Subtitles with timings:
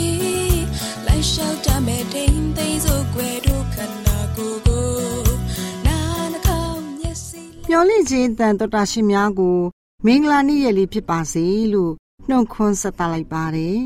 [1.31, 4.85] လိုက်လျှောက်တမဲ့တိမ်သိမ်းစို့ွယ်တို့ခန္ဓာကိုယ်ကို
[5.85, 5.97] နာ
[6.33, 9.59] နှာခေါင်းမျက်စိမျောလင့်ခြင်းတန်တော်တာရှင်များကို
[10.05, 11.93] မင်္ဂလာနေ့ရက်လေးဖြစ်ပါစေလို့
[12.29, 13.85] နှုတ်ခွန်းဆက်သလိုက်ပါတယ်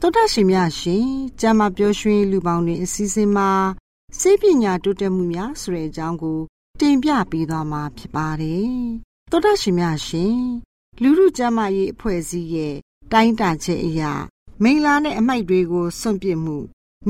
[0.00, 1.06] တောတာရှင်များရှင်
[1.40, 3.50] ကျမ်းမာပျော်ရွှင်လူပေါင်းတွေအစည်းအဝေးမှာ
[4.20, 6.40] စိတ်ပညာတိုးတက်မှုများဆိုတဲ့အကြောင်းကို
[6.80, 8.72] တင်ပြပေးသွားမှာဖြစ်ပါတယ်
[9.30, 10.38] တောတာရှင်များရှင်
[11.02, 12.74] လူမှုကျမ်းမာရေးအဖွဲ့အစည်းရဲ့
[13.12, 14.14] တိုင်းတာချက်အရာ
[14.64, 16.56] မင်္ဂလာနဲ့အမိုက်တွေကိုစွန့်ပစ်မှု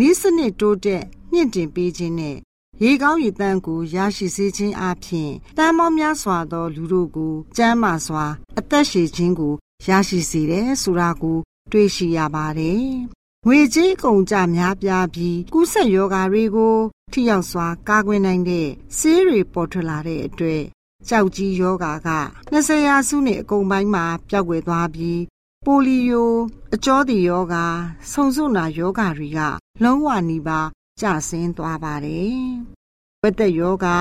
[0.07, 2.37] ဤစနစ်တိုးတက်မြင့်တင်ပေးခြင်းနဲ့
[2.83, 8.25] ရေကောင်းရေတန်းကိုရရှိစေခြင်းအပြင်တန်မောများစွာသောလူတို့ကိုကျမ်းမာစွာ
[8.59, 9.55] အသက်ရှည်ခြင်းကို
[9.87, 11.39] ရရှိစေတယ်ဆိုတာကို
[11.73, 12.85] တွေ့ရှိရပါတယ်။
[13.47, 16.77] ငွေကြေးကုန်ကြများပြားပြီးကူးစက်ရောဂါတွေကို
[17.13, 18.69] ထိရောက်စွာ ကာကွယ်နိုင်တဲ့
[18.99, 20.63] ဆေးတွေပေါ်ထွက်လာတဲ့အတွက်
[21.09, 22.09] ကြောက်ကြီးယောဂါက
[22.53, 25.21] 20ရာစုနှစ်အကုန်ပိုင်းမှာပျောက်ကွယ်သွားပြီး
[25.67, 26.33] ပိုလီယို
[26.75, 27.65] အကြောတိယောဂါ
[28.11, 29.41] ဆုံစုနာယောဂါတွေက
[29.83, 30.69] လုံးဝနီးပါး
[31.01, 32.37] ကျဆင်းသွားပါတယ်။
[33.23, 33.97] ဝက်သက်ယောဂါ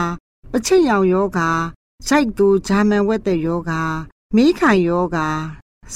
[0.51, 1.49] ပချိတ်ရောင်ယောဂါ
[2.07, 3.81] ဂျိုက်သူဂျာမန်ဝက်သက်ယောဂါ
[4.35, 5.27] မိခိုင်ယောဂါ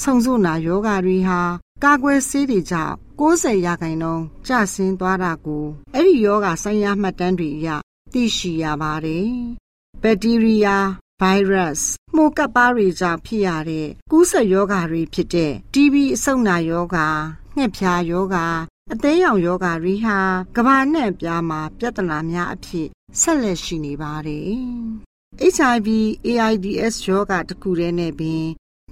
[0.01, 1.39] ဆုံစုနာယောဂါတွေဟာ
[1.83, 7.69] ကာကွယ်ဆေးတွေကြောင့်90ရာခိုင်နှုန်းကျဆင်းသွားတာကိုအဲ့ဒီယောဂါဆိုင်ရာမှတ်တမ်းတွေအရ
[8.13, 9.27] သိရှိရပါတယ်။
[10.01, 10.87] ဘက်တီးရီးယား
[11.21, 17.07] ဗိုင်းရပ်စ်မှုကပ်ပါးတွေကြောင့်ဖြစ်ရတဲ့ကူးစက်ယောဂါတွေဖြစ်တဲ့ TB အဆုတ်နာယောဂါ
[17.55, 18.47] ငှက်ဖျားယောဂါ
[18.93, 20.19] အသေးရောင်ယောဂရီဟာ
[20.55, 22.87] ကဘာနဲ့ပြားမှာပြဿနာများအဖြစ်
[23.21, 24.59] ဆက်လက်ရှိနေပါတယ်။
[25.53, 25.87] HIV
[26.27, 28.43] AIDS ယောဂတစ်ခုတည်းနဲ့ပင်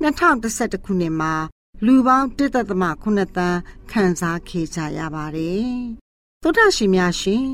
[0.01, 1.33] 2011ခုနှစ်မှာ
[1.85, 2.39] လူပေါင်း1.8
[3.37, 3.59] သန်း
[3.91, 5.71] ခံစားခဲ့ကြရပါတယ်။
[6.41, 7.47] သုဒ္ဓရှိများရှင်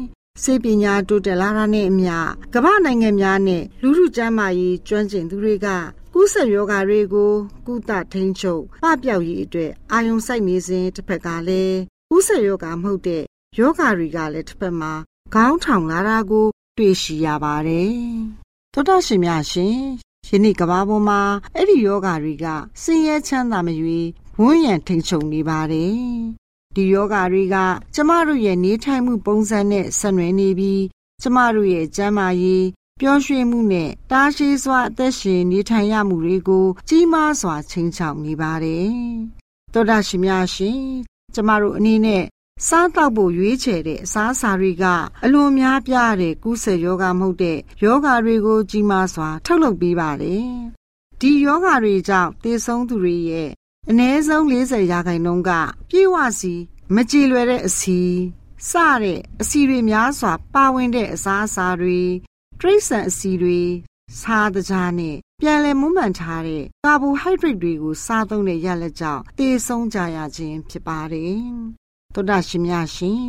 [0.43, 2.15] စေပညာတိုးတက်လာတာနဲ့အမျှ
[2.53, 5.67] ကမ္ဘာနိုင်ငံများနဲ့လူမှုကျန်းမာရေးကျွမ်းကျင်သူတွေက
[6.13, 7.31] ကူးစက်ရောဂါတွေကို
[7.67, 11.77] ကုသထိန်းချုပ်ပပျောက်ရေးအတွက်အာယုံစိုက်နေစဉ်တစ်ဖက်ကလည်း
[12.15, 13.23] ဥဆက်ယောဂမဟုတ်တဲ့
[13.59, 14.93] ယောဂတွေကလည်းတစ်ဖက်မှာ
[15.33, 16.47] ခေါင်းထောင်လာတာကို
[16.77, 17.93] တွေ့ရှိရပါတယ်။
[18.73, 19.77] သောတာရှင်များရှင်
[20.27, 21.21] ယနေ့ကဘာပေါ်မှာ
[21.55, 22.45] အဲ့ဒီယောဂတွေက
[22.81, 23.99] ဆင်းရဲချမ်းသာမရွေ
[24.39, 25.97] ဝန်းရံထိန်ချုံနေပါတယ်။
[26.79, 27.55] ဒီယောဂတွေက
[27.95, 30.83] ကျမတို့ရဲ့နေထိုင်မှုပုံစံနဲ့ဆက်နွယ်နေပြီး
[31.21, 32.65] ကျမတို့ရဲ့ကျန်းမာရေး
[32.99, 38.89] ပျော်ရွှင်မှုနဲ့တားရှိစွာအသက်ရှင်နေထိုင်ရမှုတွေကို ကြီးမားစွာချိန်ချောက်နေပါတယ်။
[39.73, 40.81] သောတာရှင်များရှင်
[41.33, 42.23] ကျမတို့အနေနဲ့
[42.67, 44.85] စားတောက်ဖို့ရွေးချယ်တဲ့အစားအစာတွေက
[45.23, 50.47] အလွန်များပြားတဲ့ကူးစက်ယောဂမဟုတ်တဲ့ယောဂတွေကိုကြီးမားစွာ ထုတ်လုပ်ပေးပါတယ်။
[51.21, 53.49] ဒီယောဂတွေကြောင့်သေဆုံးသူတွေရဲ့
[53.91, 55.51] အနည်းဆုံး40ရာခိုင်နှုန်းက
[55.89, 56.53] ပြေဝစီ
[56.95, 57.99] မကြည်လွယ်တဲ့အစီ
[58.69, 58.71] စ
[59.03, 61.99] တဲ့အစီတွေများစွာ ပါဝင်တဲ့အစားအစာတွေ
[62.59, 63.59] တရိတ်ဆန်အစီတွေ
[64.19, 71.39] စားတကြားနဲ့ပြန်လည်မွမ်းမံထားတဲ့ကာဘိုဟိုက်ဒရိတ်တွေကိုစားသုံးတဲ့ရလက်ကြောင့်သေဆုံးကြရခြင်းဖြစ်ပါတယ်။
[72.13, 73.21] သောတာရှင်များရှင်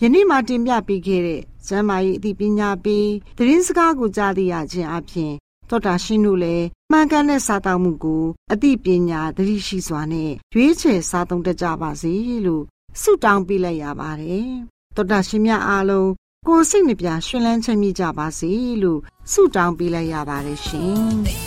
[0.00, 5.32] ယနေ့မှတင်ပြပေးခဲ့တဲ့ဇမ်းမာရေးအသိပညာပေးသတင်းစကားကိုကြားသိရခြင်းအပြင်
[5.68, 12.12] သောတာရှင်တို့လည်း မှန်ကန်တဲ့စာတောက်မှုကိုအသိပညာသတိရှိစွာနဲ့ရွေးချယ်စားသုံးတတ်ကြပါစေ
[12.46, 12.64] လို့
[13.00, 14.48] ဆုတောင်းပေးလိုက်ရပါတယ်။
[14.96, 16.10] သောတာရှင်များအားလုံး
[16.46, 18.50] ကိုယ်စိတ်နှပြရှင်လန်းချမ်းမြေ့ကြပါစေ
[18.82, 19.00] လို့
[19.32, 21.06] ဆုတောင်းပေးလိုက်ရပါတယ်ရှင်။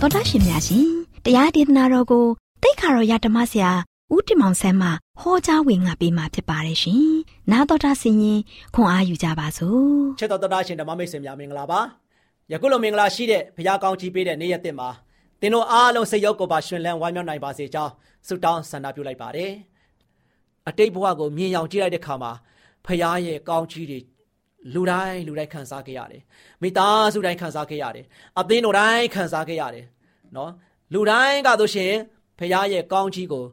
[0.00, 0.86] တော်တာရှင်များရှင်
[1.24, 2.26] တရားဒေသနာတော်ကို
[2.62, 3.72] တိတ်ခါတော်ရဓမ္မဆရာ
[4.14, 4.88] ဦးတင်မောင်ဆန်းမှ
[5.20, 7.08] ဟောကြားဝင်ငါပေးมาဖြစ်ပါတယ်ရှင်။
[7.52, 8.40] နာတော်တာဆင်ရင်
[8.74, 9.88] ခွန်အားယူကြပါစို့
[10.18, 11.80] ချစ်တော်တော်ရှင်ဓမ္မမိတ်ဆွေများမင်္ဂလာပါ
[12.52, 14.88] ယခုလိုမင်္ဂလာရှိတဲ့ဘုရားကောင်းကြီးပေးတဲ့နေ့ရက်တင်မှာ
[15.40, 17.92] သင်တို့အားလုံးစိတ်ရောက်ကိုပါရှင်လန်းဝမ်းမြောက်နိုင်ပါစေကြောင်း
[18.26, 19.52] ဆုတောင်းဆန္ဒပြုလိုက်ပါတယ်
[20.68, 22.32] အတိတ်ဘဝကိုမြင်ရောက်ကြည့်လိုက်တဲ့အခါမှာ
[22.86, 24.00] ဘုရားရဲ့ကောင်းကြီးတွေ
[24.74, 26.22] လူတိုင်းလူတိုင်းခံစားခဲ့ရတယ်
[26.62, 28.06] မိသားစုတိုင်းခံစားခဲ့ရတယ်
[28.38, 29.86] အသင်းတော်တိုင်းခံစားခဲ့ရတယ်
[30.36, 30.50] နော်
[30.92, 31.92] လူတိုင်းကဆိုရှင်
[32.38, 33.44] ဘုရားရဲ့ကောင်းကြီးကို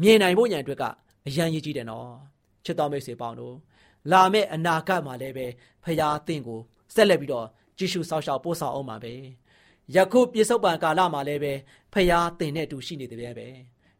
[0.00, 0.84] မြင်နိုင်ဖို့ရန်အတွက်က
[1.26, 2.08] အရန်ရည်ကြီးတယ်နော်
[2.64, 3.54] ချစ်တော်မိတ်ဆွေပေါင်းတို့
[4.10, 5.46] လာမယ့်အနာဂတ်မှာလည်းပဲ
[5.84, 6.60] ဖရာအသင်ကို
[6.94, 7.46] ဆက်လက်ပြီးတော့
[7.78, 9.14] ကြည့်ရှုစောင့်ရှောက်ပို့ဆောင်အောင်ပါပဲ
[9.94, 11.52] ယခုပြစ္ဆုတ်ပံကာလမှာလည်းပဲ
[11.92, 13.48] ဖရာအသင်နဲ့အတူရှိနေတယ်ပဲ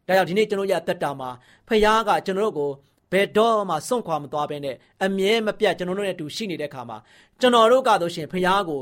[0.07, 1.31] ဒါကြောင့်ဒီနေ့ကျွန်တော်ရအသက်တာမှာ
[1.69, 2.71] ဖရာကကျွန်တော်တို့ကို
[3.13, 6.99] ဘယ်တော့မှစွန့်ခွာမသွားဘဲနဲ့အမြဲမပြတ်ကျွန်တော်တို့နဲ့အတူရှိနေတဲ့ခါမှာ
[7.41, 8.81] ကျွန်တော်တို့ကတော့ရှင်ဖရာကို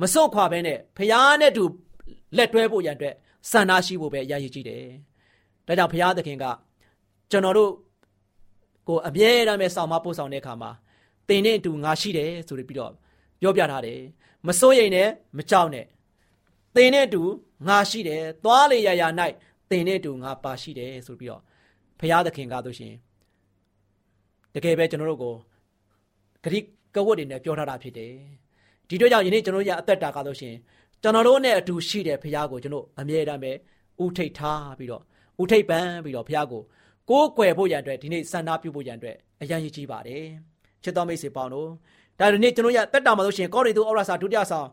[0.00, 1.64] မစွန့်ခွာဘဲနဲ့ဖရာနဲ့အတူ
[2.36, 3.14] လက်တွဲဖို့ရန်အတွက်
[3.50, 4.84] စံနာရှိဖို့ပဲအရေးကြီးတယ်
[5.66, 6.44] ဒါကြောင့်ဖရာသခင်က
[7.30, 7.72] ကျွန်တော်တို့
[8.88, 10.70] ကိုအမြဲတမ်းပဲဆောင်မပို့ဆောင်တဲ့အခါမှာ
[11.28, 12.92] တင်နဲ့အတူငါရှိတယ်ဆိုပြီးတော့
[13.40, 14.00] ပြောပြထားတယ်
[14.46, 15.86] မစိုးရိမ်နဲ့မကြောက်နဲ့
[16.76, 17.22] တင်နဲ့အတူ
[17.68, 19.02] ငါရှိတယ်သွားလေရရ၌
[19.70, 21.42] တင်နဲ့အတူငါပါရှိတယ်ဆိုပြီးတော့
[22.00, 22.94] ဖရာသခင်ကားတို့ရှင်
[24.54, 25.34] တကယ်ပဲကျွန်တော်တို့ကို
[26.44, 26.60] ဂရိ
[26.94, 28.12] ကဝတ်တွေနဲ့ပြောထားတာဖြစ်တယ်
[28.88, 30.54] ဒီတို့ကြောင့်ယနေ့ကျွန်တော်ရအသက်တာကားတို့ရှင်
[31.02, 33.52] ကျွန်တော်တို့နဲ့အတူရှိတဲ့ဖရာကိုကျွန်တော်အမြဲတမ်းပဲ
[34.02, 35.02] ဥထိတ်ထားပြီးတော့
[35.42, 36.62] ဥထိတ်ပန်းပြီးတော့ဖရာကို
[37.10, 40.24] ကိုးကွယ်ဖို့ရန်အတွက်ဒီနေ့စံနာပြုဖို့ရန်အတွက်အရန်ရည်ကြီးပါတယ်
[40.82, 41.68] ချစ်တော်မိတ်ဆွေပေါင်းတို့
[42.20, 44.68] ဒါဒီနေ့ကျွန်တော်ရတက်တာမှာလို့ရှိရင်ကောရိန္သုဩရစာဒုတိယဆောင်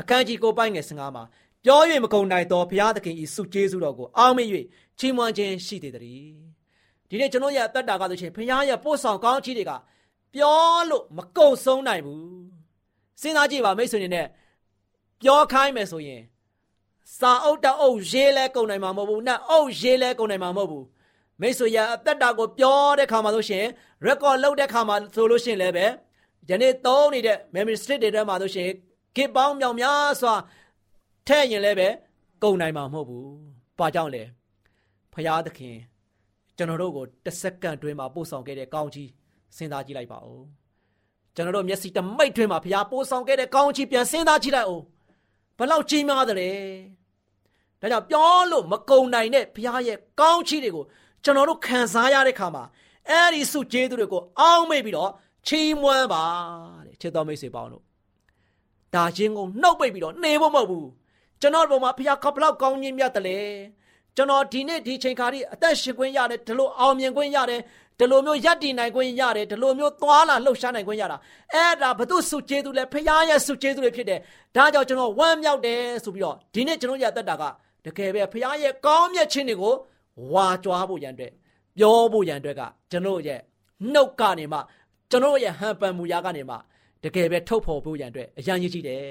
[0.00, 1.24] အခန်းကြီးကိုပိုင်းငယ်15မှာ
[1.64, 4.46] ပြော၍မကုန်နိုင်သောဘုရားသခင်ဤစုကျေးဇူးတော်ကိုအောက်မေ့၍
[4.98, 9.72] ချီးမွမ်းခြင်းရှိသေးတယ်ဒီနေ့ကျွန်တော်ရတက်တာကဆိုရှင်ဘုရားရဲ့ပို့ဆောင်ကောင်းချီးတွေက
[10.34, 10.58] ပြော
[10.90, 12.24] လို့မကုန်ဆုံးနိုင်ဘူး
[13.20, 14.26] စဉ်းစားကြည့်ပါမိတ်ဆွေနေနဲ့
[15.22, 16.22] ပြောခိုင်းမယ်ဆိုရင်
[17.18, 20.84] စာအုပ်တအုပ်ရေးလဲကုန်နိုင်မှာမဟုတ်ဘူး။နှအုပ်ရေးလဲကုန်နိုင်မှာမဟုတ်ဘူး
[21.40, 23.64] မိတ်ဆွေရအသက်တာကိုပြောတဲ့ခါမှာဆိုရှင်
[24.06, 25.86] record လုပ်တဲ့ခါမှာဆိုလို့ရှင်လည်းပဲ
[26.48, 28.70] ယနေ့သုံးနေတဲ့ memory stick တွေထဲမှာဆိုရှင်
[29.16, 30.34] ခေပေါင်းမြောင်များစွာ
[31.28, 31.88] ထဲ့ရင်လည်းပဲ
[32.42, 33.26] ကုန်နိုင်မှာမဟုတ်ဘူး။
[33.78, 34.22] ဘာကြောင့်လဲ
[35.12, 35.76] ဖရာသခင်
[36.56, 39.10] ကျွန်တော်တို့ကိုတစ်စက္ကန့်တွင်းမှာပို့ဆောင်ခဲ့တဲ့ကောင်းကြီး
[39.56, 40.40] စဉ်းစားကြည့်လိုက်ပါဦး။
[41.34, 44.82] ကျွန်တော်တို့မျက်စိတမိတ်တွင်းမှာဖရာပို့ဆောင်ခဲ့တဲ့ကောင်းကြီးပြန်စဉ်းစားကြည့်လိုက်ဦး။
[45.58, 46.50] ဘလောက်ကြီးမားတယ်လဲ။
[47.80, 50.84] ဒါကြောင့်ပြောလို့မကုန်နိုင်တဲ့ဖရာရဲ့ကောင်းချီးတွေကို
[51.24, 52.64] ကျွန်တော်တို့ခံစားရတဲ့ခါမှာ
[53.10, 55.10] အဲ့ဒီစုကျေးဇူးတွေကိုအောင်းမေ့ပြီးတော့
[55.46, 56.24] ချီးမွမ်းပါ
[56.86, 57.82] တဲ့ချစ်တော်မိတ်ဆွေပေါင်းတို့
[58.94, 60.88] ဒါချင်းကိုနှုတ်ပိတ်ပြီးတော့နေဖို့မဟုတ်ဘူး
[61.40, 63.38] ကျွန်တော်တို့မှာဖခင်ကဘလောက်ကောင်းကြီးမြတ်တယ်လေ
[64.16, 67.60] ကျွန်တော်ဒီနေ့ဒီချိန်ခါဒီအသက်ရှင်ခွင့်ရတယ်ဒီလိုအောင်မြင်ခွင့်ရတယ်
[67.98, 71.16] ဒီလိုမျိုးယက်တည်နိုင်ခွင့်ရတယ်ဒီလိုမျိုးသွားလာလှုပ်ရှားနိုင်ခွင့်ရတာ
[71.54, 74.20] အဲ့ဒါဘု து စုကျေးဇူးလဲဖခင်ရဲ့စုကျေးဇူးတွေဖြစ်တယ်
[74.56, 77.42] ဒါကြောင့်ကျွန်တော်ဝမ်းမြောက်တယ်ဆိုပြီးတော့ဒီနေ့ကျွန်တော်ရသက်တာက
[77.84, 79.74] တကယ်ပဲဖခင်ရဲ့ကောင်းမြတ်ခြင်းတွေကို
[80.32, 81.32] ဝါကြွားဖို့ရန်အတွက်
[81.78, 83.40] ပြောဖို့ရန်အတွက်ကကျွန်တော်ရဲ့
[83.92, 84.58] နှုတ်ကနေမှ
[85.10, 86.56] ကျွန်တော်ရဲ့ဟန်ပန်မူရာကနေမှ
[87.04, 89.02] တကယ်ပဲထုတ်ဖော်ဖို့ရန်အတွက်အရန်ကြီးကြီးတယ်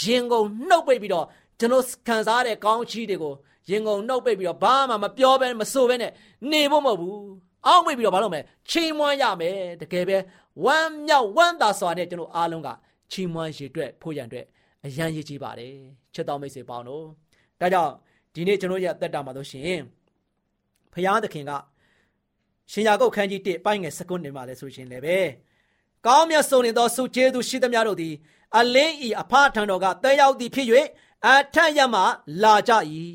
[0.00, 1.26] ရင်ကုန်နှုတ်ပိတ်ပြီးတော့
[1.60, 3.34] ကျွန်တော်ခံစားတဲ့ကောင်းချီးတွေကို
[3.70, 6.12] ရင်ကုန်နှုတ်ပိတ်ပြီးတော့ဘာမှမပြောဘဲမဆိုဘဲနဲ့
[6.50, 10.16] နေဖို့မဟုတ်ဘူး အောက်မိတ်ပြီးတော့ဘာလုပ်မလဲချိန်မွမ်းရမယ်တကယ်ပဲ
[10.64, 12.68] ဝမ်းမြောက်ဝမ်းသာစွာနဲ့ကျွန်တော်အားလုံးက
[13.12, 14.46] ချိန်မွမ်းရည်အတွက်ဖို့ရန်အတွက်
[14.84, 15.72] အရန်ရည်ကြီးပါတယ်
[16.14, 17.04] ချစ်တော်မိတ်ဆွေပေါင်းတို့
[17.60, 17.92] ဒါကြောင့်
[18.34, 19.80] ဒီနေ့ကျွန်တော်ရအသက်တာမှာလို့ရှင်
[20.92, 21.52] ဖရာသခင်က
[22.72, 25.18] ရှင်ယာကုတ်ခန်းကြီး1ပိုင်းငယ်19နေမှာလဲဆိုရှင်လည်းပဲ
[26.06, 28.14] ကောင်းမြတ်ဆုံးနေသောစုကျေးဇူးရှိသမျှတို့သည်
[28.58, 30.66] အလင်းဤအဖထံတော်ကတဲရောက်သည်ဖြစ်၍
[31.26, 32.02] အထက်ရမှ
[32.42, 32.72] လာကြ၏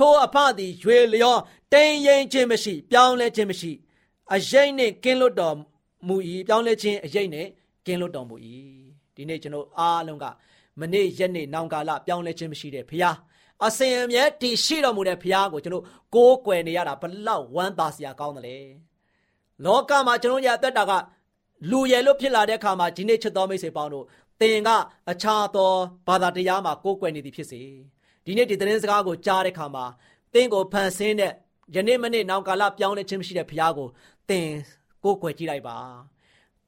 [0.00, 1.36] ထိုအဖသည်ရွေလျော
[1.72, 3.72] တိမ်ရင်ခြင်းမရှိ ပြောင်းလဲခြင်းမရှိ
[4.34, 5.56] အရေးနှင့်ကင်းလွတ်တော်
[6.08, 6.16] မူ၏
[6.48, 7.48] ပြောင်းလဲခြင်းအရေးနှင့်
[7.86, 8.36] ကင်းလွတ်တော်မူ၏
[9.14, 10.24] ဒီနေ့ကျွန်တော်အားလုံးက
[10.80, 13.16] မနေ့ရက်နေ့နောင်ကာလပြောင်းလဲခြင်းမရှိတဲ့ဖရား
[13.66, 18.58] အစဉ်အမြဲတည်ရှိတော်မူတဲ့ဖရားကိုကျွန်တော်ကိုးကွယ်နေရတာဘလောက်ဝမ်းသာစရာကောင်းတယ်လေ
[19.64, 20.92] လောကမှာကျွန်တော်ရအသက်တာက
[21.70, 24.04] လူရယ်လို့ဖြစ်လာတဲ့အခါမှာဒီနေ့ချစ်တော်မိတ်ဆွေပေါင်းတို့
[24.40, 24.70] သင်က
[25.10, 25.70] အခြားသော
[26.06, 27.62] ဘာသာတရားမှာကိုးကွယ်နေသည်ဖြစ်စေ
[28.30, 29.84] ဒီနေ့ဒီသတင်းစကားကိုကြားတဲ့အခါမှာ
[30.34, 31.32] သင်ကိုဖန်ဆင်းတဲ့
[31.74, 33.88] ယနေ့မနေ့နောက်ကာလပြောင်းလဲခြင်းမရှိတဲ့ဘုရားကို
[34.28, 34.48] သင်
[35.04, 35.76] ကိုးကွယ်ကြည့်လိုက်ပါ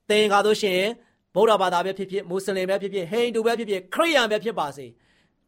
[0.09, 0.91] သင်ကားလို့ရှိရင်
[1.35, 4.87] ဗုဒ္ဓဘာသာပဲဖြစ်ဖြစ်မွတ်စလင်ပဲဖြစ်ဖြစ်ဟိန္ဒူပဲဖြစ်ဖြစ်ခရစ်ယာန်ပဲဖြစ်ပါစေ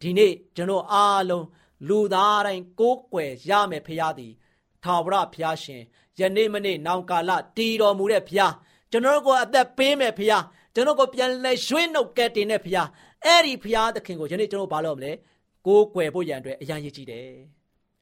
[0.00, 1.46] ဒီနေ့ကျွန်တော်အားလုံး
[1.88, 4.32] လူသားတိုင်းကိုးကွယ်ရမယ်ဘုရားသည်
[4.84, 5.82] ထာဝရဘုရားရှင်
[6.20, 8.54] ယနေ့မနေ့နောက်ကာလတည်တော်မူတဲ့ဘုရား
[8.90, 10.44] ကျွန်တော်ကိုအသက်ပေးမယ်ဘုရား
[10.74, 12.88] ကျွန်တော်ကိုပြန်လဲရွှေ့နှုတ်ကဲတင်တဲ့ဘုရား
[13.24, 15.12] အဲ့ဒီဘုရားသခင်ကိုယနေ့ကျွန်တော်ဘာလုပ်မလဲ
[15.66, 17.28] ကိုးကွယ်ဖို့ရန်အတွက်အရန်ရည်ကြည့်တယ်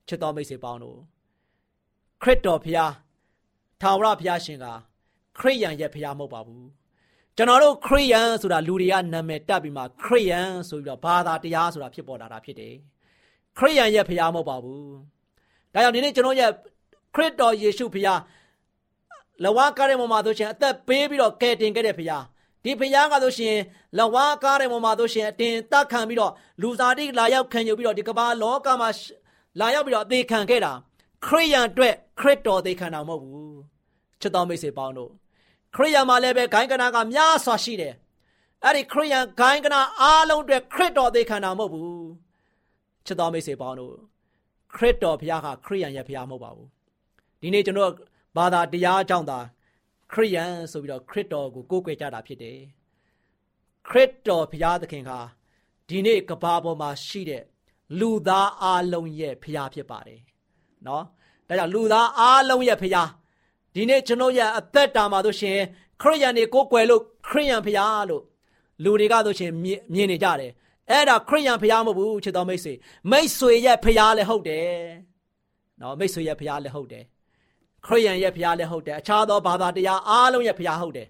[0.09, 0.99] ချစ်တော်မိတ်ဆွေပေါင်းတို့
[2.23, 2.93] ခရစ်တော်ဘုရား
[3.81, 4.67] ထာဝရဘုရားရှင်က
[5.39, 6.67] ခရစ်ယာန်ရဲ့ဘုရားမဟုတ်ပါဘူး
[7.37, 12.75] ကျွန်တော်တို့ခရစ်ယာန်ဆိုတာလူတွေကနာမည်တက်ပြီးမှခရစ်ယာန်ဆိုပြီးတော့ဘာသာတရားဆိုတာဖြစ်ပေါ်လာတာဖြစ်တယ်
[13.59, 14.87] ခရစ်ယာန်ရဲ့ဘုရားမဟုတ်ပါဘူး
[15.73, 16.51] ဒါကြောင့်ဒီနေ့ကျွန်တော်ရဲ့
[17.15, 18.21] ခရစ်တော်ယေရှုဘုရား
[19.45, 22.25] လဝါကားတဲ့ပုံမှာဆိုရှင်အသက်ပေးပြီးတော့ကယ်တင်ခဲ့တဲ့ဘုရား
[22.65, 23.57] ဒီဘုရားကဆိုရှင်
[23.99, 28.89] လဝါကားတဲ့ပုံမှာဆိုရှင်အတင်တက်ခံပြီးတော့လူသားတိလာရောက်ခံယူပြီးတော့ဒီကမ္ဘာလောကမှာ
[29.61, 30.73] လာရောက်ပြီးတော့အသေးခံခဲ့တာ
[31.27, 33.59] ခရိယန်အတွက်ခရစ်တော်သေးခံတာမဟုတ်ဘူး
[34.21, 35.11] ချစ်တော်မိတ်ဆွေပေါင်းတို့
[35.75, 37.95] ခရိယန်မှာလည်းပဲဂိုင်းကနာကများစွာရှိတယ်
[38.65, 42.07] အဲ့ဒီခရိယန်ဂိုင်းကနာအားလုံးအတွက်ခရစ်တော်သေးခံတာမဟုတ်ဘူး
[43.07, 43.95] ချစ်တော်မိတ်ဆွေပေါင်းတို့
[44.77, 46.69] ခရစ်တော်ဘုရားကခရိယန်ရဲ့ဘုရားမဟုတ်ပါဘူး
[47.41, 47.93] ဒီနေ့ကျွန်တော်
[48.37, 49.39] ဘာသာတရားအကြောင်းသာ
[50.13, 52.59] ခရိယန်ဆိုပြီးတော့ခရစ်တော်ကိုကိုးကွယ်ကြတာဖြစ်တယ်
[53.89, 55.19] ခရစ်တော်ဘုရားသခင်ဟာ
[55.89, 57.43] ဒီနေ့ကဘာပေါ်မှာရှိတဲ့
[57.99, 60.21] လူသားအလုံးရဲ့ဘုရားဖြစ်ပါတယ်
[60.87, 61.05] နော်
[61.49, 63.09] ဒါကြောင့်လူသားအလုံးရဲ့ဘုရား
[63.75, 65.59] ဒီနေ့ကျွန်တော်ရဲ့အသက်တာမှာဆိုရှင်
[66.03, 68.23] ခရိယန်တွေကိုးကွယ်လို့ခရိယန်ဘုရားလို့
[68.85, 69.53] လူတွေကဆိုရှင်
[69.95, 70.53] မြင်နေကြတယ်
[70.91, 72.73] အဲ့ဒါခရိယန်ဘုရားမဟုတ်ဘူးချစ်တော်မိတ်ဆွေ
[73.11, 74.69] မိတ်ဆွေရဲ့ဘုရားလည်းဟုတ်တယ်
[75.81, 77.05] နော်မိတ်ဆွေရဲ့ဘုရားလည်းဟုတ်တယ်
[77.87, 81.09] ခရိယန်ရဲ့ဘုရားလည်းဟုတ်တယ်အခြားသောဘာသာတရားအားလုံးရဲ့ဘုရားဟုတ်တယ်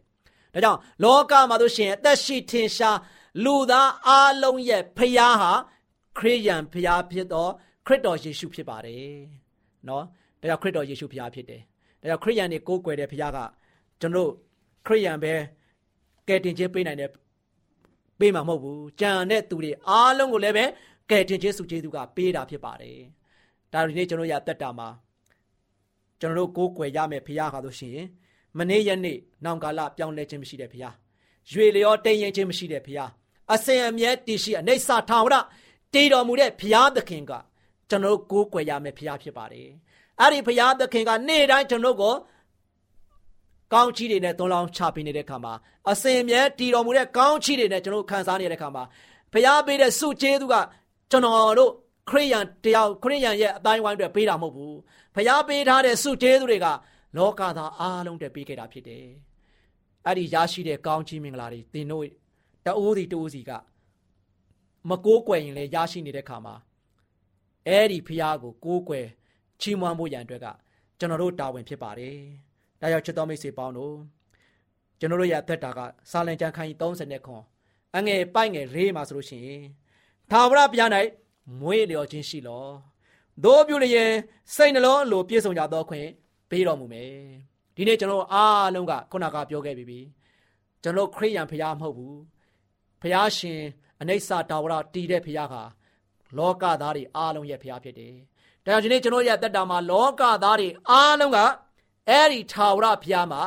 [0.54, 2.98] ဒါကြောင့်လောကမှာတို့ရှင်အသက်ရှိထင်ရှား
[3.44, 5.52] လူသားအားလုံးရဲ့ဘုရားဟာ
[6.18, 7.48] ခရိယန်ဘုရားဖြစ်သော
[7.86, 9.16] ခရစ်တော်ယေရှုဖြစ်ပါတယ်
[9.88, 10.04] နော်
[10.40, 11.60] ဒါကြောင့်ခရစ်တော်ယေရှုဘုရားဖြစ်တယ်
[12.00, 13.38] ဒါကြောင့်ခရိယန်တွေကိုးကွယ်တဲ့ဘုရားက
[14.00, 14.30] ကျွန်တော်
[14.86, 15.32] ခရိယန်ပဲ
[16.28, 17.10] ကယ်တင်ခြင်းပေးနိုင်တဲ့
[18.18, 20.64] ပေးမှာမဟုတ်ဘူးကြံတဲ့သူတွေအားလုံးကိုလည်းပဲ
[21.10, 22.98] ကယ်တင်ခြင်းစုကျေးဇူးကပေးတာဖြစ်ပါတယ်
[23.72, 24.88] ဒါဒီနေ့ကျွန်တော်ရတက်တာမှာ
[26.22, 28.08] ကျွန်တော်တို့ကိုးကွယ်ရမယ်ဖရားခါလို့ရှိရင်
[28.58, 30.94] မနေ့ရက်နေ့နောင်ကာလပြောင်းလဲခြင်းမရှိတဲ့ဖရား
[31.50, 33.10] ရွေလျောတိမ်ရင်ခြင်းမရှိတဲ့ဖရား
[33.52, 35.34] အစဉ်အမြဲတည်ရှိအနေစာထာဝရ
[35.94, 37.32] တည်တော်မူတဲ့ဖရားသခင်က
[37.88, 39.68] ကျွန်တော်ကိုးကွယ်ရမယ်ဖရားဖြစ်ပါတယ်
[40.20, 42.14] အဲ့ဒီဖရားသခင်ကနေ့တိုင်းကျွန်တော်ကို
[43.72, 45.54] ကောင်းချီးတွေနဲ့သွန်လောင်းချပေးနေတဲ့ခါမှာ
[45.90, 48.84] အစဉ်အမြဲတည်တော်မူတဲ့ကောင်းချီးတွေနဲ့ကျွန်တော်ခံစားနေတဲ့ခါမှာ
[49.32, 50.54] ဖရားပေးတဲ့စုကျေးဇူးက
[51.10, 51.72] ကျွန်တော်တို့
[52.10, 54.76] ခရိယန်တယောက်ခရိယန်ရဲ့အတိုင်းဝိုင်းအတွက်ပေးတာမဟုတ်ဘူး
[55.14, 56.66] ဖျားပေးထားတဲ့စုကျေးဇူးတွေက
[57.16, 59.06] လောကသားအားလုံးတက်ပေးခဲ့တာဖြစ်တယ်
[60.06, 62.06] အဲ့ဒီရရှိတဲ့ကောင်းချီးမင်္ဂလာတွေသင်တို့
[62.66, 63.50] တအိုးစီတအိုးစီက
[64.88, 66.54] မကိုးကွယ်ရင်လည်းရရှိနေတဲ့ခါမှာ
[67.66, 69.06] အဲ့ဒီဖျားကိုကိုးကွယ်
[69.60, 70.46] ချီးမွမ်းဖို့ရန်အတွက်က
[70.98, 72.16] ကျွန်တော်တို့တာဝန်ဖြစ်ပါတယ်
[72.80, 73.94] ဒါကြောင့်ချစ်တော်မိတ်ဆွေပေါင်းတို့
[74.98, 77.42] ကျွန်တော်တို့ရဲ့အသက်တာကစာလံကျမ်းခန်းကြီး30ခွန်
[77.96, 79.62] အငယ်ပိုက်ငယ်ရေးမှာဆိုလို့ရှိရင်
[80.30, 80.90] သာဝရဘုရား၌
[81.60, 82.66] မွေးလျော်ခြင်းရှိလော
[83.44, 84.10] တို့ပြုလျင်
[84.54, 86.08] စိတ်နှလုံးလိုပြည့်စုံကြသောခွင့်
[86.50, 87.12] ပေးတော်မူမယ်
[87.76, 90.00] ဒီနေ့ကျွန်တော်အားလုံးကခုနကပြောခဲ့ပြီးပြီ
[90.82, 92.18] ကျွန်တော်ခရိယန်ဖရားမဟုတ်ဘူး
[93.00, 93.60] ဖရားရှင်
[94.00, 95.62] အနိစ္စတာဝရတည်တဲ့ဖရားဟာ
[96.38, 98.14] လောကသားတွေအားလုံးရဲ့ဖရားဖြစ်တယ်
[98.64, 101.38] ဒါကြောင့်ဒီနေ့ကျွန်တော်ရဲ့တက်တာမှာလောကသားတွေအားလုံးက
[102.08, 103.42] အဲ့ဒီထာဝရဘုရားမှာ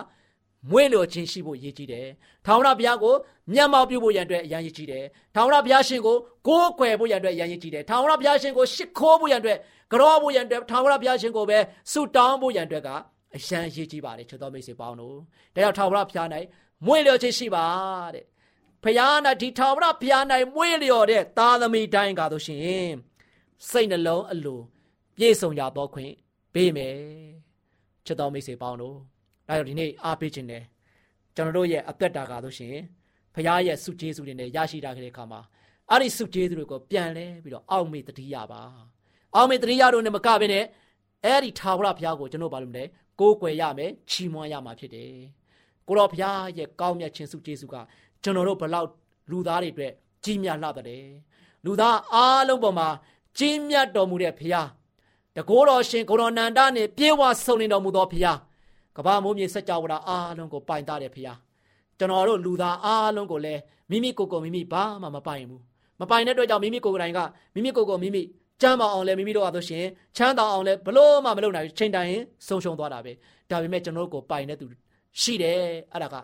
[0.70, 2.08] မွေးလျော်ခြင်းရှိဖို့ရည်ကြီးတယ်။
[2.46, 3.16] ထာဝရဘုရားကို
[3.54, 5.04] မျက်မှောက်ပြုဖို့ရန်အတွက်အရန်ရည်ကြီးတယ်။
[5.36, 6.16] ထာဝရဘုရားရှင်ကို
[6.48, 9.58] ကိုးကွယ်ဖို့ရန်အတွက်အရန်ရည်ကြီးတယ်။ထာဝရဘုရားရှင်ကိုရှ िख ိုးဖို့ရန်အတွက်
[9.92, 11.58] ကြောဖို့ရန်အတွက်ထာဝရဘုရားရှင်ကိုပဲ
[11.92, 12.90] ဆုတောင်းဖို့ရန်အတွက်က
[13.36, 15.16] အရန်ရည်ကြီးပါတယ်ချစ်တော်မိတ်ဆွေပေါင်းတို့။
[15.56, 16.28] ဒါကြောင့်ထာဝရဘုရား၌
[16.86, 17.66] မွေးလျော်ခြင်းရှိပါ
[18.14, 18.26] တဲ့။
[18.84, 20.24] ဘုရား၌ဒီထာဝရဘုရား၌
[20.56, 22.92] မွေးလျော်တဲ့သားသမီးတိုင်းကားလို့ရှိရင်
[23.70, 24.60] စိတ်နှလုံးအလို
[25.18, 26.14] ပြည့်စုံကြသောခွင့်
[26.54, 26.96] ပေးမယ်။
[28.06, 28.96] ချစ်တော်မိတ်ဆွေပေါင်းတို့
[29.48, 30.64] ဒါကြောင့်ဒီနေ့အားပေးခြင်းနဲ့
[31.36, 32.84] ကျွန်တော်တို့ရဲ့အသက်တာကားလို့ရှိရင်
[33.36, 35.42] ဖခင်ရဲ့စုကျေးဇူးတွေနဲ့ရရှိတာတဲ့အခါမှာ
[35.90, 38.62] အဲ့ဒီစုကျေးဇူးတွေကိုပြန်လဲပြီးတော့အောက်မေ့တတိယပါ
[39.36, 40.66] အောက်မေ့တတိယတို့နဲ့မကဘဲနဲ့
[41.26, 42.84] အဲ့ဒီထာဝရဘုရားကိုကျွန်တော်ဘာလို့မလဲ
[43.20, 45.12] ကိုးကွယ်ရမယ်ချီးမွမ်းရမှာဖြစ်တယ်
[45.88, 47.76] ကိုတော်ဘုရားရဲ့ကောင်းမြတ်ခြင်းစုကျေးဇူးက
[48.24, 48.88] ကျွန်တော်တို့ဘလောက်
[49.32, 49.92] လူသားတွေအတွက်
[50.24, 51.04] ကြီးမြတ်လှတဲ့
[51.66, 52.88] လူသားအားလုံးပေါ်မှာ
[53.38, 54.68] ကြီးမြတ်တော်မူတဲ့ဘုရား
[55.36, 58.40] တကိုးတော်ရှင်ကိုတော်နန္ဒနဲ့ပြေဝဆုံနေတော်မူသောဘုရား
[58.96, 61.45] ကဘာမိုးမြေစัจ java အားလုံးကိုပိုင်သားတဲ့ဖခင်
[62.00, 63.62] ကျွန်တော်တို့လူသားအားလုံးကိုလည်း
[63.92, 65.62] မိမိကိုယ်ကိုမိမိဘာမှမပိုင်ဘူး
[66.02, 67.20] မပိုင်တဲ့အတွက်ကြောင့်မိမိကိုယ်တိုင်က
[67.56, 68.22] မိမိကိုယ်ကိုမိမိ
[68.62, 69.86] ကျမ်းမာအောင်လဲမိမိတို့အားဆိုရှင်
[70.18, 73.12] ချမ်းသာအောင်လဲဘလို့မှမလုပ်နိုင်ချိန်တိုင်းဆုံးရှုံးသွားတာပဲ
[73.50, 74.68] ဒါပေမဲ့ကျွန်တော်တို့ကိုပိုင်တဲ့သူ
[75.22, 75.60] ရှိတယ်
[75.94, 76.16] အဲ့ဒါက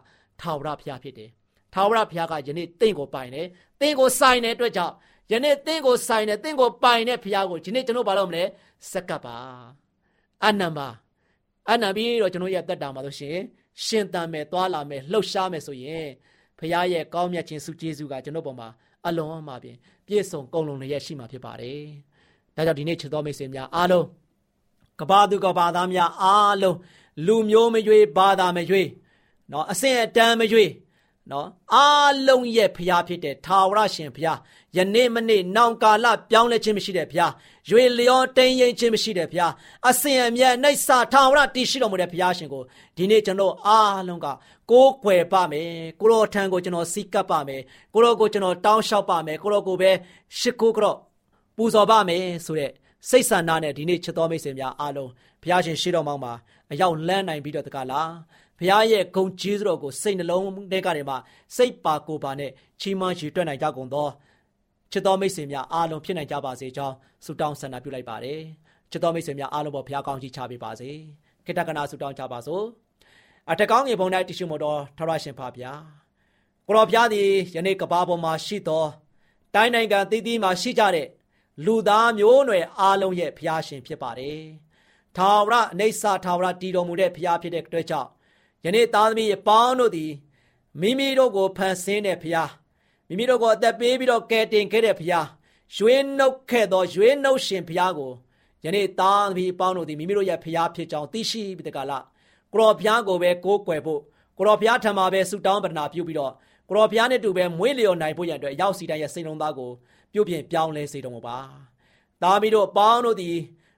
[0.41, 1.29] ထာဝရဘုရားဖြစ်တယ်
[1.73, 3.47] ထာဝရဘုရားကယနေ့တင့်ကိုပိုင်တယ်
[3.81, 4.93] တင့်ကိုဆိုင်တဲ့အတွက်ကြောင့်
[5.31, 8.43] ယနေ့တင့်ကိုဆိုင်တဲ့တင့်ကိုပိုင်တဲ့ဘုရားကိုဒီနေ့ကျွန်တော်ဘာလို့မလဲ
[8.91, 9.37] စက္ကပ်ပါ
[10.45, 10.87] အနံပါ
[11.69, 13.37] အနံပြီးတော့ကျွန်တော်ရဲ့တက်တာမှာဆိုရှင်
[13.85, 16.07] ရှင်သန်မယ်သွားလာမယ်လှုပ်ရှားမယ်ဆိုရင်
[16.59, 18.67] ဘုရားရဲ့ကောင်းမြတ်ခြင်းစုကျေးဇူးကကျွန်တော်ပေါ်မှာ
[19.07, 21.81] အလွန်အမှာပြင်ပြည့်စုံကုန်လုံလျက်ရှိမှာဖြစ်ပါတယ်။
[22.55, 24.05] ဒါကြောင့်ဒီနေ့ချစ်တော်မိတ်ဆွေများအားလုံး
[24.99, 26.77] ကဘာသူကဘာသားများအားလုံး
[27.25, 28.89] လူမျိုးမရွေးဘာသာမရွေး
[29.51, 30.69] နော်အဆင့်အတန်းမရွေး
[31.31, 34.38] နော်အားလုံးရဲ့ဖျားဖြစ်တဲ့ထာဝရရှင်ဖျား
[34.77, 37.31] ယနေ့မနေ့နောင်ကာလပြောင်းလဲခြင်းမရှိတဲ့ဖျား
[37.69, 39.51] ရွေလျောတိမ်ရင်ခြင်းမရှိတဲ့ဖျား
[39.89, 42.63] အစဉ်အမြဲနှိုက်စာထာဝရတည်ရှိတော်မူတဲ့ဖျားရှင်ကို
[42.97, 44.27] ဒီနေ့ကျွန်တော်အားလုံးက
[44.71, 45.69] ကိုးကွယ်ပါမယ်
[46.00, 47.61] ကိုရောထံကိုကျွန်တော်စီကပ်ပါမယ်
[47.93, 49.91] ကိုရောကိုကျွန်တော်တောင်းလျှောက်ပါမယ်ကိုရောကိုပဲ
[50.39, 50.97] ရှ िख ိုးကြော့
[51.57, 52.71] ပူဇော်ပါမယ်ဆိုတဲ့
[53.09, 55.09] စိတ်ဆန္ဒနဲ့ဒီနေ့ချစ်တော်မိတ်ဆွေများအားလုံး
[55.41, 56.33] ဘုရားရှင်ရှိတော်မောင်းမှာ
[56.71, 58.11] အရောက်လန်းနိုင်ပြီးတော့တကားလား
[58.62, 61.15] ဘုရားရဲ့ဂုဏ်ကျေးဇူးတော်ကိုစိတ်နှလုံးထဲကနေမှ
[61.56, 62.51] စိတ်ပါကိုယ်ပါနဲ့
[62.82, 64.08] ချီးမွမ်းချီးတွက်နိုင်ကြကုန်သော
[64.91, 68.39] ချစ်တော်မိတ်ဆွေများအားလုံးဖြစ်နိုင်ကြပါစေကြောင်းဆုတောင်းဆန္ဒပြုလိုက်ပါတယ်
[68.91, 70.89] ချစ်တော်မိတ်ဆွေများအားလုံးပေါ်ဘုရားကောင်းချီးချပေးပါစေ
[71.46, 72.63] ခိတ္တကနာဆုတောင်းကြပါစို့
[73.51, 75.72] အထက်ကောင်းငယ်ဘုံ၌တရှိမို့တော်ထရရှင်ဖာဗျာ
[76.68, 78.86] ကိုတော်ဘုရားသည်ယနေ့ကဘာပေါ်မှာရှိသော
[79.56, 81.08] တိုင်းနိုင်ငံတည်တည်မှာရှိကြတဲ့
[81.65, 84.39] လူသားမျိုးနွယ်အားလုံးရဲ့ဘုရားရှင်ဖြစ်ပါတယ်
[85.18, 88.10] ထာဝရအနေဆာထာဝရတည်တော်မူတဲ့ဘုရားဖြစ်တဲ့အတွက်ကြောင့်
[88.65, 90.12] ယနေ့သားသမီးရဲ့ပေါင်းတို့သည်
[90.82, 92.51] မိမိတို့ကိုဖန်ဆင်းတဲ့ဖရား
[93.08, 95.27] မိမိတို့ကိုအသက်ပေးပြီးတော့ကယ်တင်ခဲ့တဲ့ဖရား
[95.75, 98.12] ရွေးနှုတ်ခဲ့သောရွေးနှုတ်ရှင်ဖရားကို
[98.63, 102.03] ယနေ့သားသမီးပေါင်းတို့သည်မိမိတို့ရဲ့ဖရားဖြစ်ကြောင်းသိရှိပြီးတကလား
[102.53, 104.01] ကိုရောဖရားကိုပဲကိုးကွယ်ဖို့
[104.38, 106.34] ကိုရောဖရားထံမှာပဲဆုတောင်းပတနာပြုပြီးတော့
[106.70, 109.72] ကိုရောဖရားနဲ့တူပဲမွေးလျော်နိုင်ဖို့ရန်အတွက်ရောက်စီတိုင်းရဲ့စိတ်လုံးသားကို
[110.13, 111.38] ပြုပြင်ပြောင်းလဲစေတော်မူပါ
[112.22, 113.38] သားမီးတို့ပေါင်းတို့သည်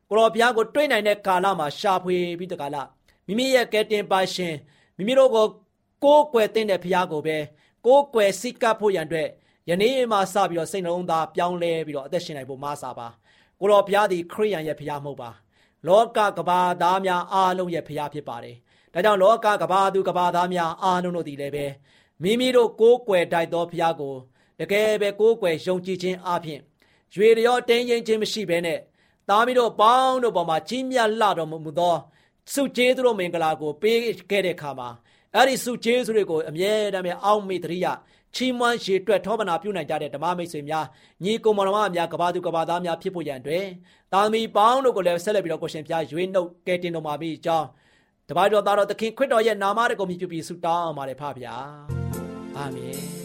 [0.10, 2.88] ကိုရောဖရားကိုတွေ့နိုင်တဲ့ကာလမှာရှာဖွေပြီးတကလား
[3.28, 4.54] မိမိရဲ့ကယ်တင်ပါရှင်
[4.98, 5.48] မိမိတို့ကို
[6.04, 7.38] ကိုးကွယ်တဲ့ဖရားကိုပဲ
[7.86, 9.30] ကိုးကွယ်စိတ်ကပ်ဖို့ရန်အတွက်
[9.70, 13.08] ယနေ့မှစပြီးတော့စိတ်နှလုံးသားပြောင်းလဲပြီးတော့အသက်ရှင်နိုင်ဖို့မဆာပါ
[13.60, 15.30] ကိုတော်ဘုရားသည်ခရိယန်ရဲ့ဘုရားမဟုတ်ပါ
[15.88, 18.56] လောကကဘာသားများအားလုံးရဲ့ဘုရားဖြစ်ပါတယ်
[18.94, 21.66] ဒါကြောင့်လောကကဘာသူကဘာသားများအားလုံးတို့သည်လည်းပဲ
[22.22, 24.16] မိမိတို့ကိုးကွယ်တိုက်သောဘုရားကို
[24.60, 26.60] တကယ်ပဲကိုးကွယ်ယုံကြည်ခြင်းအပြင်
[27.14, 28.80] ရွေရောတင်းရင်ခြင်းမရှိဘဲနဲ့
[29.30, 31.96] သားမီးတို့ပေါင်းတို့ပေါ်မှာကြီးမြတ်လှတော်မူသော
[32.52, 34.90] စုကျေးဇူးတော်မင်္ဂလာကိုပေးခဲ့တဲ့အခါမှာ
[35.36, 37.94] အဲ့ဒီစုကျေးဇူးတွေကိုအမြဲတမ်းအောက်မေ့တရိယာ
[38.36, 40.86] ချီးမွမ်းရေတွက်ထောပနာပြုနိုင်ကြတဲ့ဓမ္မမိတ်ဆွေများ
[41.24, 43.66] ညီကိုမောင်နှမများကဘာသူကဘာသားများဖြစ်ဖို့ရန်အတွက်
[44.14, 47.68] တာသမီပေါင်းတို့ကိုလည်းဆက်လက်ပြီးတော့ကိုရှင်ပြရွေးနှုတ်ကဲတင်တော်မှာပြီးအကြောင်း
[48.30, 51.48] တပါတော်သားတော်သခင်ခရစ်တော်ရဲ့နာမတော်ကိုမြှုပ်ပြီးဆုတောင်းအောင်ပါတယ်ဖခင်
[52.58, 53.24] အာမင်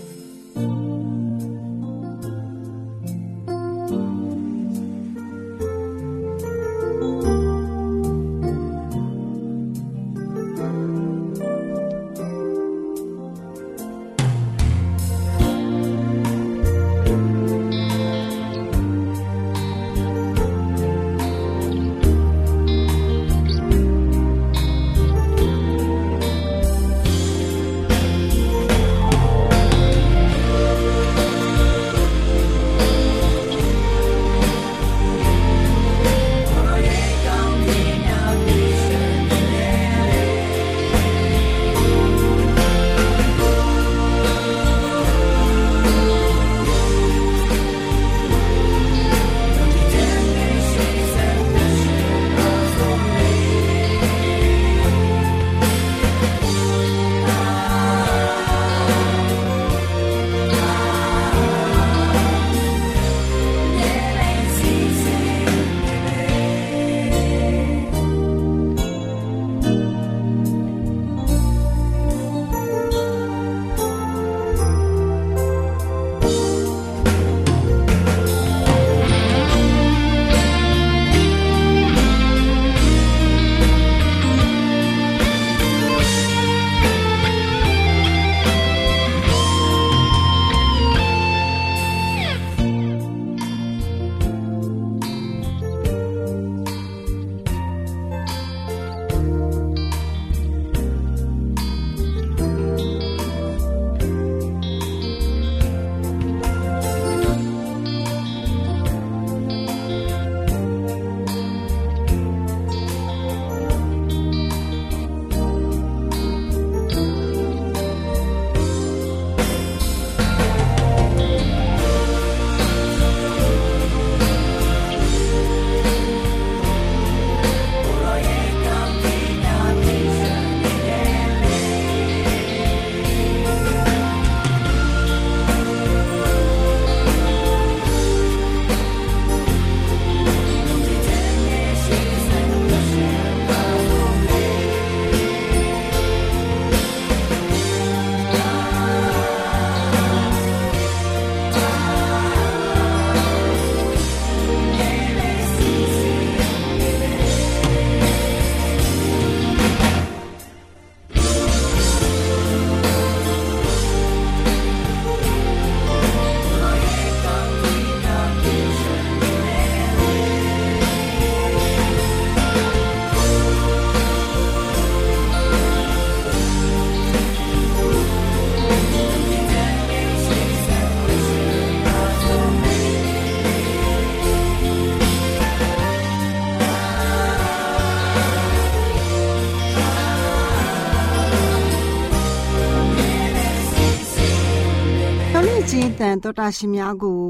[196.24, 197.22] တော်တာရှင်များကို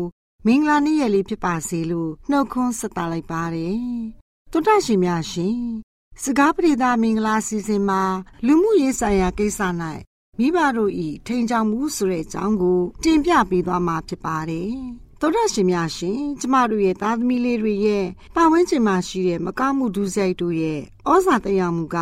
[0.47, 3.79] မင်္ဂလာနေ့ရက်လေးဖြစ်ပါစေလို့နှုတ်ခွန်းဆက်သလိုက်ပါတယ်
[4.53, 5.59] တော်တာရှင်များရှင်
[6.23, 8.03] စကားပြေသာမင်္ဂလာစီစဉ်မှာ
[8.47, 9.61] လူမှုရေးဆိုင်ရာကိစ္စ၌
[10.39, 14.73] မိဘတို့ဤထိန်ချောင်မှုဆိုတဲ့အကြောင်းကို တင်ပြပေးသွားမှာဖြစ်ပါတယ်
[15.21, 21.97] တော်ရရှင်များရှင်ကျမတို့ရဲ့သားသမီးလေးတွေရဲ့ပတ်ဝန်းကျင်မှာရှိတဲ့မကောင်းမှုဒုစရိုက်တို့ရဲ့ဩဇာတရားမှုက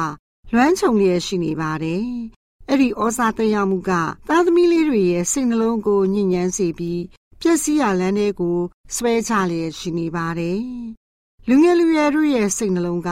[0.52, 2.06] လွမ်းခြုံလျက်ရှိနေပါတယ်။
[2.70, 3.90] အဲ့ဒီဩဇာတရားမှုက
[4.28, 7.02] သားသမီးလေးတွေရဲ့စိတ်နှလုံးကိုညှဉ်းညမ်းစေပြီး
[7.40, 8.58] ပျက်စီးရလန်းတဲ့ကို
[8.94, 10.60] ဆွဲချလျက်ရှိနေပါတယ်။
[11.48, 13.10] လူငယ်လူရွယ်တို့ရဲ့စိတ်နှလုံးက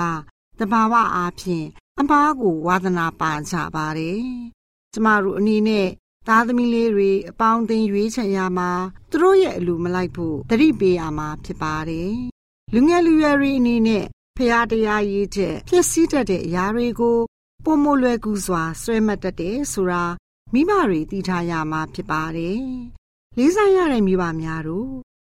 [0.59, 1.67] တဘာဝအားဖြင့်
[2.01, 4.23] အမားကိုဝါသနာပါကြပါတယ်။
[4.93, 5.89] ကျမတို့အနေနဲ့
[6.29, 8.71] သားသမီးလေးတွေအပေါင်းအသင်းရွေးချယ်ရမှာ
[9.11, 12.15] သူတို့ရဲ့အလိုမလိုက်ဖို့တတိပေးရမှာဖြစ်ပါတယ်။
[12.75, 14.05] လူငယ်လူရွယ်တွေအနေနဲ့
[14.37, 17.19] ဖရာတရားရေးချက်ဖြစ်စည်းတတ်တဲ့အရာတွေကို
[17.65, 20.05] ပုံမလွယ်ကူစွာဆွဲမှတ်တတ်တယ်ဆိုတာ
[20.53, 22.61] မိဘတွေသိထားရမှာဖြစ်ပါတယ်။
[23.37, 24.91] လေးစားရတဲ့မိဘများတို့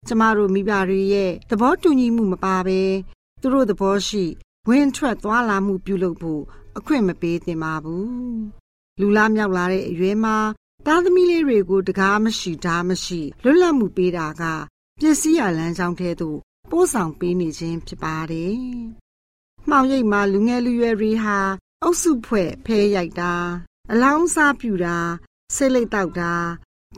[0.09, 2.81] ကျမတို့မိဘတွေရဲ့သဘောတူညီမှုမပါဘဲ
[3.40, 4.25] သူတို့သဘောရှိ
[4.69, 6.43] ဝင်ထွက်သွားလာမှုပြုလုပ်ဖို့
[6.79, 8.11] အခွင့်မပေးသင့်ပါဘူး။
[9.01, 10.37] လူလားမြောက်လာတဲ့အရွယ်မှာ
[10.87, 14.43] သားသမီးလေးတွေကိုတကားမရှိဓာမရှိလွတ်လပ်မှုပေးတာက
[15.01, 16.38] ပစ္စည်းရလမ်းကြောင်းထဲသို့
[16.71, 18.55] ပို့ဆောင်ပေးနေခြင်းဖြစ်ပါတယ်။
[19.69, 21.38] မှောင်ရိပ်မှာလူငယ်လူရွယ်တွေဟာ
[21.85, 23.35] အုပ်စုဖွဲ့ဖဲရိုက်တာ
[23.93, 24.99] အလောင်းစားပြူတာ
[25.55, 26.33] ဆိတ်လိတ်တောက်တာ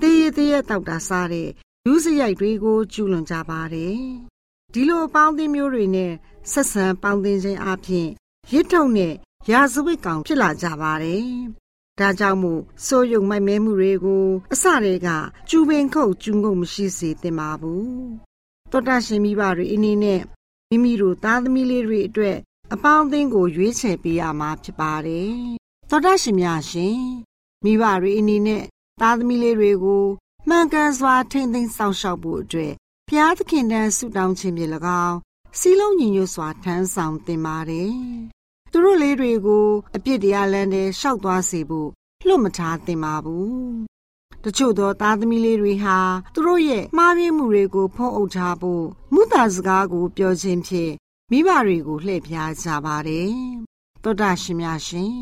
[0.00, 1.48] တေးရသေးရတောက်တာစားတဲ့
[1.86, 3.96] လူစရိုက်တွေကိုကျူးလွန်ကြပါတယ်။
[4.72, 6.12] ဒီလိုအပေါင်းအသင်းမျိုးတွေနဲ့
[6.52, 8.08] ဆက်ဆံပေါင်းသင်းခြင်းအပြင်
[8.52, 9.14] ရစ်ထုံနဲ့
[9.50, 11.24] ရာဇဝတ်ကောင်ဖြစ်လာကြပါတယ်။
[11.98, 15.08] ဒါကြောင့်မို့စိုးရုံမိုက်မဲမှုတွေကိုအစတည်းက
[15.48, 17.86] ကျူပင်ခုတ်ကျူးငုံမရှိစေသင့်ပါဘူး။
[18.70, 20.20] တောတာရှင်မိဘတွေအနေနဲ့
[20.70, 22.36] မိမိတို့သားသမီးလေးတွေအတွက်
[22.74, 25.32] အပေါင်းအသင်းကိုရွေးချယ်ပေးရမှာဖြစ်ပါတယ်။
[25.90, 26.98] သောတာရှင်များရှင်
[27.64, 28.64] မိဘတွေအနေနဲ့
[29.00, 30.04] သားသမီးလေးတွေကို
[30.48, 32.72] မှန်ကန်စွာထိမ့်သိမ်းစောင့်ရှောက်ဖို့အတွက်
[33.08, 34.70] ဘုရားသခင်တန်ဆုတောင်းခြင်းဖြင့်၎
[35.04, 35.16] င်း
[35.58, 37.92] စီလုံးညီညွတ်စွာထမ်းဆောင်သင်ပါတယ်။
[38.70, 41.90] သူတို့လေးတွေကိုအပြစ်တရားလမ်းထဲရှောက်သွားစေဖို့
[42.26, 43.52] လွတ်မထားသင်ပါဘူး။
[44.44, 45.98] တချို့သောသားသမီးလေးတွေဟာ
[46.34, 50.92] သူတို့ရဲ့မှားယွင်းမှုတွေကိုဖုံးအုပ်ထားဖို့မုသာစကားကိုပြောခြင်းဖြင့်
[51.34, 53.32] မိဘတွေကိုလှည့်ဖျားကြပါတယ်။
[54.02, 55.16] သောတာရှင်များရှင်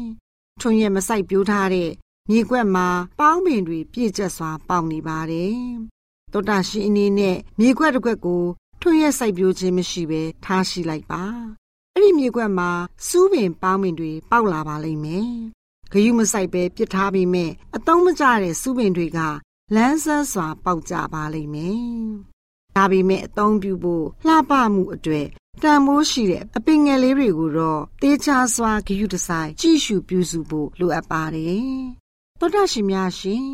[0.60, 1.90] ထွန်ရဲ့မဆိုင်ပြိုးထားတဲ့
[2.30, 5.56] မြေကွက်မှာပေါင်းပင်တွေပြည့်ကျက်စွာပေါက်နေပါတယ်။
[6.32, 8.44] သောတာရှင်အနေနဲ့မြေကွက်တစ်ကွက်ကို
[8.80, 11.22] ထွန်ရဲ့စိုက်ပျိုးခြင်းမရှိဘဲထားရှိလိုက်ပါ။
[11.94, 12.70] အဲ့ဒီမြေကွက်မှာ
[13.06, 15.28] စူးပင်ပေါင်းပင်တွေပေါက်လာပါလိမ့်မယ်။
[15.92, 19.18] ဂယုမဆိုင်ပဲပြစ်ထားပြီးမဲ့အတုံးမကျတဲ့စူးပင်တွေက
[19.74, 21.80] လန်းဆန်းစွာပေါက်ကြပါလိမ့်မယ်။
[22.76, 25.28] ဒါပေမဲ့အတုံးပြုဖို့လှပမှုအတွေ့
[25.64, 31.70] တန်မိုးရှိတဲ့အပင်ငယ်လေးတွေကိုတော့တေးချစွာဂယုတဆိုင်ကြည့်ရှုပြုစုဖို့လိုအပ်ပါတယ်။
[32.38, 33.46] သောတာရှင်များရှင်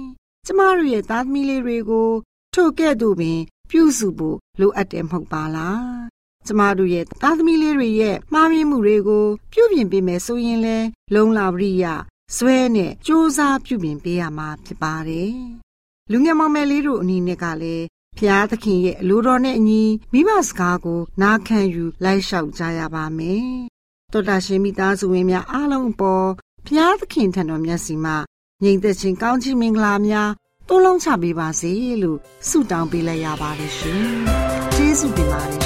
[0.47, 2.11] ကျမတို့ရဲ့သားသမီးလေးတွေကို
[2.55, 3.41] ထိုကဲ့သို့ပင်
[3.71, 5.81] ပြုစုဖို့လိုအပ်တယ်မဟုတ်ပါလား။
[6.47, 10.79] ကျမတို့ရဲ့သားသမီးလေးတွေရဲ့မှားယွင်းမှုတွေကိုပြုပြင်ပေးမယ်ဆိုရင်လဲ
[11.15, 11.85] လုံလာပရိယ
[12.37, 15.35] ဇွဲနဲ့စ조사ပြုပြင်ပေးရမှာဖြစ်ပါတယ်။
[16.11, 17.87] လူငယ်မောင်မယ်လေးတို့အနေနဲ့ကလည်း
[18.19, 23.49] ဖျားသခင်ရဲ့အလိုတော်နဲ့အညီမိဘစကားကို နားခံယူလိုက်လျှောက်ကြရပါမယ်။
[24.13, 26.29] တောတာရှင်မိသားစုဝင်များအားလုံးပေါ်
[26.67, 28.17] ဖျားသခင်ထံတော်မျက်စီမှာ
[28.63, 30.31] ညီသက်ချင်းကောင်းချီးမင်္ဂလာများ
[30.69, 34.05] တိုးလုံးချပေးပါစေလို့ဆုတောင်းပေးလိုက်ရပါတယ်ရှင်။
[34.75, 35.66] ကျေးဇူးတင်ပါတယ်